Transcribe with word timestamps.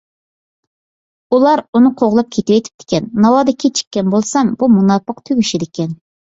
ئۇلار 1.35 1.61
ئۇنى 1.79 1.91
قوغلاپ 1.99 2.33
كېتىۋېتىپتىكەن. 2.39 3.13
ناۋادا 3.27 3.57
كېچىككەن 3.67 4.13
بولسام 4.17 4.53
بۇ 4.59 4.73
مۇناپىق 4.81 5.25
تۈگىشىدىكەن. 5.31 5.97